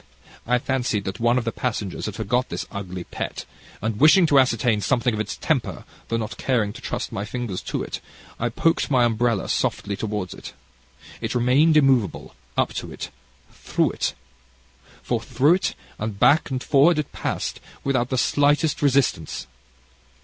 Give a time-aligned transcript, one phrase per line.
[0.47, 3.45] I fancied that one of the passengers had forgot this ugly pet,
[3.83, 7.61] and wishing to ascertain something of its temper, though not caring to trust my fingers
[7.61, 8.01] to it,
[8.39, 10.53] I poked my umbrella softly towards it.
[11.21, 13.11] It remained immovable up to it
[13.51, 14.15] through it.
[15.03, 19.45] For through it, and back and forward it passed, without the slightest resistance.